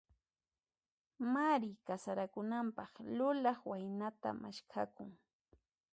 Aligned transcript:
Mari 1.33 1.71
kasarakunanpaq, 1.87 2.91
lulaq 3.17 3.59
waynata 3.71 4.29
maskhakun. 4.41 5.11